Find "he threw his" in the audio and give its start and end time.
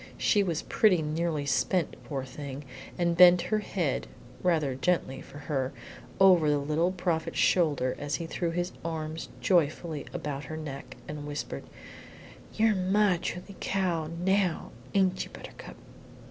8.15-8.71